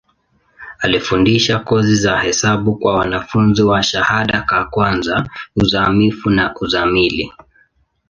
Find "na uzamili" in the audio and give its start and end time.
6.29-7.33